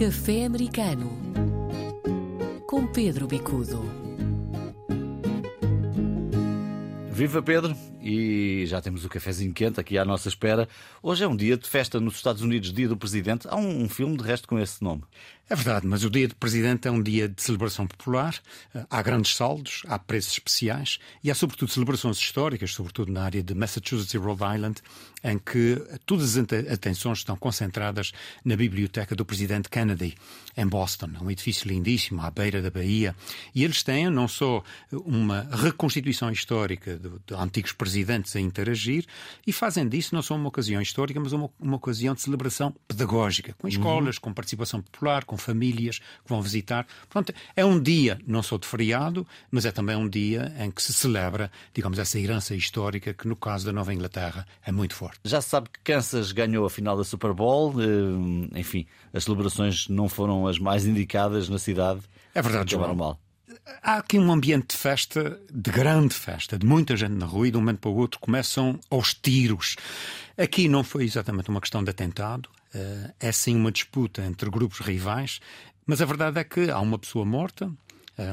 [0.00, 1.10] Café Americano
[2.66, 3.82] com Pedro Bicudo.
[7.12, 7.76] Viva Pedro!
[8.02, 10.66] E já temos o cafezinho quente aqui à nossa espera.
[11.02, 13.46] Hoje é um dia de festa nos Estados Unidos, Dia do Presidente.
[13.48, 15.02] Há um, um filme de resto com esse nome.
[15.50, 18.36] É verdade, mas o Dia do Presidente é um dia de celebração popular.
[18.88, 23.52] Há grandes saldos, há preços especiais e há, sobretudo, celebrações históricas, sobretudo na área de
[23.52, 24.80] Massachusetts e Rhode Island,
[25.24, 28.12] em que todas as atenções estão concentradas
[28.44, 30.14] na biblioteca do Presidente Kennedy,
[30.56, 31.10] em Boston.
[31.18, 33.14] É um edifício lindíssimo, à beira da Bahia.
[33.52, 37.89] E eles têm não só uma reconstituição histórica de, de antigos presidentes
[38.36, 39.04] a interagir,
[39.46, 43.54] e fazem disso não só uma ocasião histórica, mas uma, uma ocasião de celebração pedagógica,
[43.58, 44.22] com escolas, uhum.
[44.22, 46.86] com participação popular, com famílias que vão visitar.
[47.08, 50.82] Pronto, é um dia não só de feriado, mas é também um dia em que
[50.82, 55.20] se celebra, digamos, essa herança histórica que, no caso da Nova Inglaterra, é muito forte.
[55.24, 57.74] Já se sabe que Kansas ganhou a final da Super Bowl.
[57.80, 62.00] Eh, enfim, as celebrações não foram as mais indicadas na cidade.
[62.34, 62.94] É verdade, João.
[62.94, 63.20] Mal.
[63.82, 67.50] Há aqui um ambiente de festa, de grande festa, de muita gente na rua e
[67.50, 69.76] de um momento para o outro começam aos tiros.
[70.36, 74.80] Aqui não foi exatamente uma questão de atentado, eh, é sim uma disputa entre grupos
[74.80, 75.40] rivais,
[75.86, 77.70] mas a verdade é que há uma pessoa morta,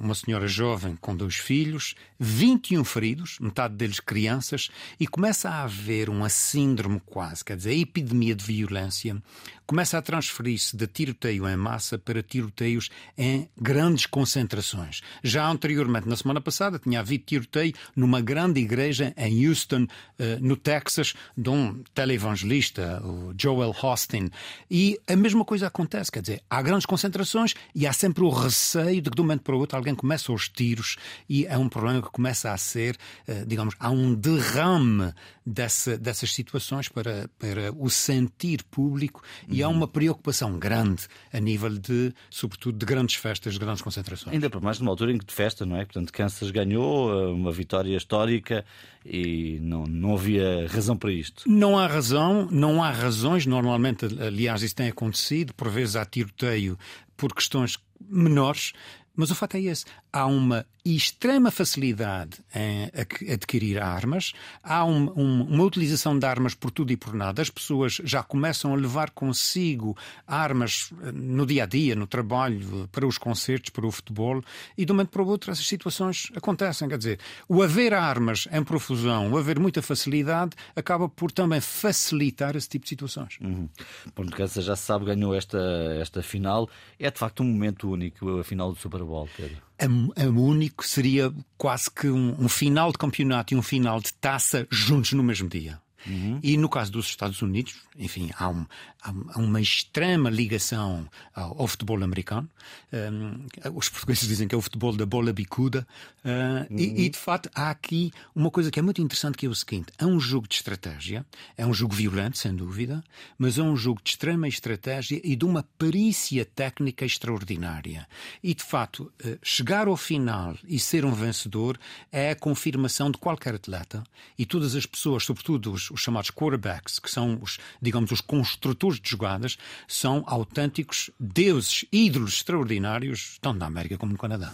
[0.00, 6.08] uma senhora jovem com dois filhos, 21 feridos, metade deles crianças, e começa a haver
[6.08, 9.20] uma síndrome quase, quer dizer, a epidemia de violência
[9.66, 15.00] começa a transferir-se de tiroteio em massa para tiroteios em grandes concentrações.
[15.22, 19.86] Já anteriormente, na semana passada, tinha havido tiroteio numa grande igreja em Houston,
[20.18, 24.30] eh, no Texas, de um televangelista, o Joel Austin.
[24.70, 29.00] E a mesma coisa acontece, quer dizer, há grandes concentrações e há sempre o receio
[29.00, 30.96] de que de um momento para o outro alguém começa os tiros
[31.28, 35.12] e é um problema que começa a ser, eh, digamos, há um derrame
[35.44, 41.78] dessa, dessas situações para, para o sentir público e há uma preocupação grande a nível
[41.78, 44.32] de, sobretudo, de grandes festas, de grandes concentrações.
[44.32, 45.84] Ainda para mais numa altura em que de festa, não é?
[45.84, 48.64] Portanto, Kansas ganhou eh, uma vitória histórica
[49.04, 51.44] e não, não havia razão para isto.
[51.46, 53.44] Não há razão, não há razões.
[53.44, 55.52] Normalmente, aliás, isso tem acontecido.
[55.54, 56.78] Por vezes há tiroteio
[57.16, 57.78] por questões
[58.08, 58.72] menores.
[59.16, 59.84] Mas o fato é esse.
[60.14, 62.90] Há uma extrema facilidade em
[63.32, 64.32] adquirir armas,
[64.62, 67.40] há um, um, uma utilização de armas por tudo e por nada.
[67.40, 72.86] As pessoas já começam a levar consigo armas eh, no dia a dia, no trabalho,
[72.92, 74.42] para os concertos, para o futebol,
[74.76, 76.86] e de um momento para o outro essas situações acontecem.
[76.86, 82.54] Quer dizer, o haver armas em profusão, o haver muita facilidade, acaba por também facilitar
[82.56, 83.38] esse tipo de situações.
[83.40, 83.68] Uhum.
[84.14, 84.26] Bom,
[84.60, 85.58] já sabe, ganhou esta,
[85.98, 86.68] esta final.
[87.00, 90.86] É de facto um momento único, a final do Super Bowl, Pedro é, é único
[90.86, 95.22] seria quase que um, um final de campeonato e um final de taça juntos no
[95.22, 95.78] mesmo dia.
[96.06, 96.38] Uhum.
[96.42, 98.66] E no caso dos Estados Unidos, enfim, há, um,
[99.02, 102.48] há uma extrema ligação ao, ao futebol americano.
[102.92, 105.86] Um, os portugueses dizem que é o futebol da bola bicuda.
[106.24, 106.78] Uh, uhum.
[106.78, 109.54] e, e, de facto, há aqui uma coisa que é muito interessante, que é o
[109.54, 111.24] seguinte: é um jogo de estratégia,
[111.56, 113.02] é um jogo violento, sem dúvida,
[113.38, 118.06] mas é um jogo de extrema estratégia e de uma perícia técnica extraordinária.
[118.42, 121.78] E, de facto, uh, chegar ao final e ser um vencedor
[122.10, 124.04] é a confirmação de qualquer atleta
[124.38, 129.00] e todas as pessoas, sobretudo os, os chamados quarterbacks, que são os, digamos, os construtores
[129.00, 129.56] de jogadas,
[129.86, 134.52] são autênticos deuses, ídolos extraordinários, tanto na América como no Canadá.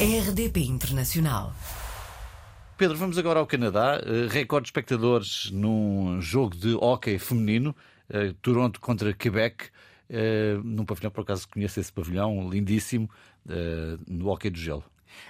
[0.00, 1.54] RDP Internacional.
[2.76, 4.00] Pedro, vamos agora ao Canadá.
[4.02, 7.76] Uh, recorde de espectadores num jogo de hóquei feminino,
[8.08, 9.66] uh, Toronto contra Quebec.
[10.08, 13.08] Uh, num pavilhão, por acaso conheço esse pavilhão, lindíssimo,
[14.06, 14.84] no hóquei do gelo.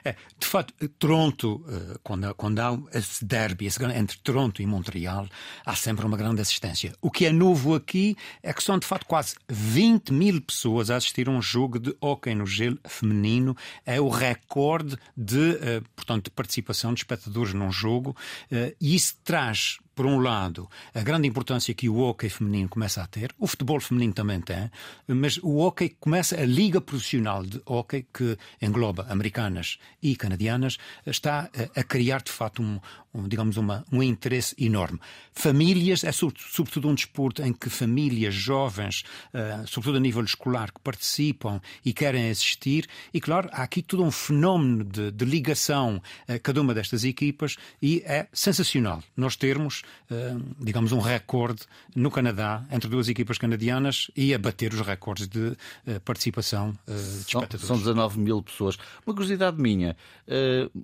[0.04, 5.28] É, de facto, Toronto, eh, quando, quando há esse derby entre Toronto e Montreal,
[5.64, 6.94] há sempre uma grande assistência.
[7.00, 10.96] O que é novo aqui é que são, de facto, quase 20 mil pessoas a
[10.96, 13.56] assistir a um jogo de hóquei no gelo feminino.
[13.84, 18.16] É o recorde de, eh, portanto, de participação de espectadores num jogo.
[18.50, 23.02] Eh, e isso traz por um lado, a grande importância que o hockey feminino começa
[23.02, 24.70] a ter, o futebol feminino também tem,
[25.06, 31.50] mas o hockey começa, a liga profissional de hockey, que engloba americanas e canadianas, está
[31.76, 32.80] a, criar de facto um,
[33.12, 34.98] um digamos, uma, um interesse enorme.
[35.32, 39.04] Famílias, é sobretudo um desporto em que famílias jovens,
[39.34, 44.02] uh, sobretudo a nível escolar, que participam e querem assistir, e claro, há aqui todo
[44.02, 49.82] um fenómeno de, de ligação a cada uma destas equipas e é sensacional nós termos
[50.10, 51.62] eh, digamos, um recorde
[51.94, 56.94] no Canadá entre duas equipas canadianas e a bater os recordes de eh, participação de
[56.94, 57.66] espectadores.
[57.66, 58.76] São 19 mil pessoas.
[59.06, 59.96] Uma curiosidade minha,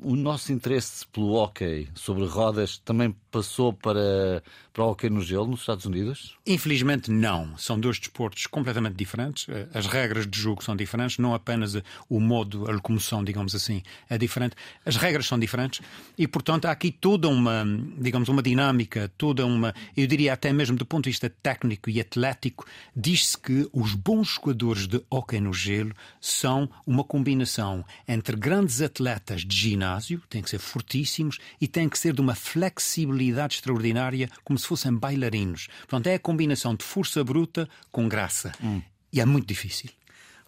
[0.02, 4.42] o nosso interesse pelo hockey sobre sobre rodas também passou para,
[4.72, 6.34] para o hockey no gelo nos Estados Unidos?
[6.46, 7.56] Infelizmente não.
[7.58, 9.46] São dois desportos completamente diferentes.
[9.50, 11.76] Eh, as regras de jogo são diferentes, não apenas
[12.08, 14.56] o modo, a locomoção, digamos assim, é diferente.
[14.86, 15.82] As regras são diferentes
[16.16, 17.62] e, portanto, há aqui toda uma,
[17.98, 22.00] digamos, uma dinâmica, toda uma, eu diria até mesmo do ponto de vista técnico e
[22.00, 28.80] atlético, diz-se que os bons jogadores de hockey no gelo são uma combinação entre grandes
[28.80, 34.28] atletas de ginásio, têm que ser fortíssimos e têm que ser de uma flexibilidade extraordinária,
[34.44, 35.68] como se fossem bailarinos.
[35.80, 38.52] Portanto, é a combinação de força bruta com graça.
[38.62, 38.82] Hum.
[39.12, 39.90] E é muito difícil.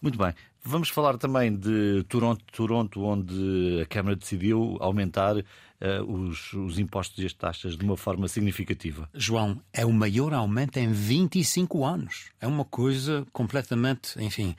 [0.00, 0.34] Muito bem.
[0.62, 5.44] Vamos falar também de Toronto, Toronto onde a Câmara decidiu aumentar uh,
[6.06, 9.08] os, os impostos e as taxas de uma forma significativa.
[9.14, 12.26] João, é o maior aumento em 25 anos.
[12.40, 14.54] É uma coisa completamente, enfim,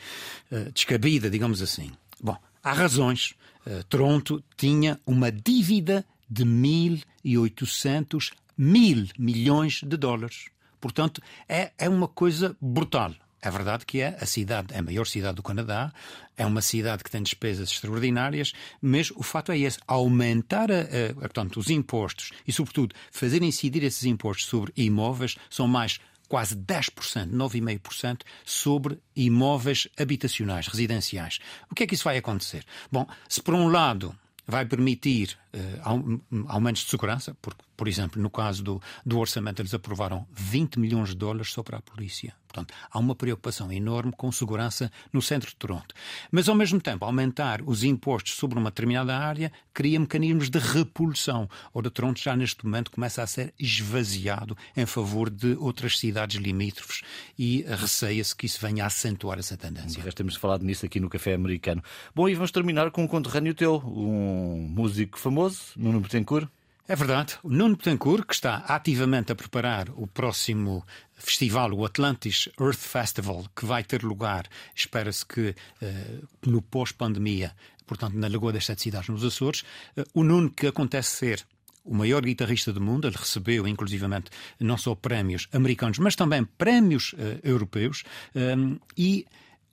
[0.52, 1.92] uh, descabida, digamos assim.
[2.22, 3.36] Bom, há razões.
[3.66, 10.48] Uh, Toronto tinha uma dívida de 1.800 mil milhões de dólares.
[10.80, 13.14] Portanto, é, é uma coisa brutal.
[13.42, 15.94] É verdade que é a cidade, é a maior cidade do Canadá,
[16.36, 21.14] é uma cidade que tem despesas extraordinárias, mas o fato é esse: aumentar a, a,
[21.14, 27.32] portanto, os impostos e, sobretudo, fazer incidir esses impostos sobre imóveis são mais quase 10%,
[27.32, 31.40] 9,5% sobre imóveis habitacionais, residenciais.
[31.72, 32.66] O que é que isso vai acontecer?
[32.92, 34.16] Bom, se por um lado
[34.50, 39.74] vai permitir uh, aumentos de segurança, porque, por exemplo, no caso do, do orçamento, eles
[39.74, 42.34] aprovaram 20 milhões de dólares só para a polícia.
[42.50, 45.94] Portanto, há uma preocupação enorme com segurança no centro de Toronto.
[46.32, 51.48] Mas, ao mesmo tempo, aumentar os impostos sobre uma determinada área cria mecanismos de repulsão.
[51.72, 57.02] Ora, Toronto já neste momento começa a ser esvaziado em favor de outras cidades limítrofes
[57.38, 60.02] e receia-se que isso venha a acentuar essa tendência.
[60.02, 61.84] Já temos falado nisso aqui no Café Americano.
[62.16, 66.50] Bom, e vamos terminar com um conterrâneo teu, um músico famoso, Nuno Betancourt.
[66.90, 67.38] É verdade.
[67.44, 70.84] O Nuno Betancourt, que está ativamente a preparar o próximo
[71.14, 77.56] festival, o Atlantis Earth Festival, que vai ter lugar, espera-se que uh, no pós-pandemia,
[77.86, 79.62] portanto, na Lagoa das Sete Cidades, nos Açores.
[79.96, 81.46] Uh, o Nuno, que acontece ser
[81.86, 87.14] o maior guitarrista do mundo, ele recebeu inclusivamente não só prémios americanos, mas também prémios
[87.14, 88.04] uh, europeus,
[88.98, 89.28] e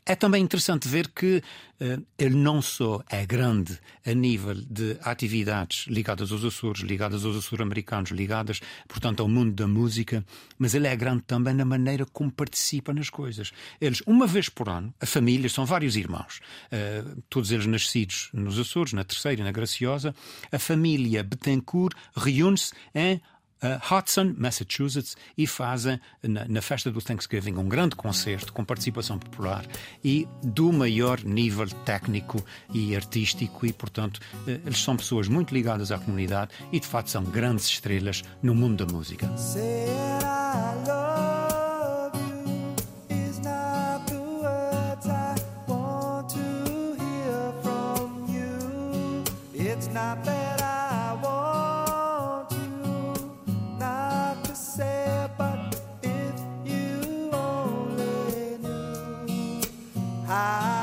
[0.07, 1.43] é também interessante ver que
[1.81, 3.77] uh, ele não só é grande
[4.07, 9.67] a nível de atividades ligadas aos Açores, ligadas aos Açores-americanos, ligadas, portanto, ao mundo da
[9.67, 10.25] música,
[10.57, 13.53] mas ele é grande também na maneira como participa nas coisas.
[13.81, 18.59] Eles, uma vez por ano, a família, são vários irmãos, uh, todos eles nascidos nos
[18.59, 20.15] Açores, na Terceira e na Graciosa,
[20.53, 23.21] a família Betancourt reúne-se em
[23.91, 29.65] Hudson, Massachusetts, e fazem na, na, festa do Thanksgiving um grande concerto com participação popular
[30.05, 35.91] e do maior nível técnico e artístico, e portanto uh, eles são pessoas muito ligadas
[35.91, 39.27] à comunidade e de facto são grandes estrelas no mundo da música.
[39.27, 41.06] It's
[60.29, 60.76] Ah.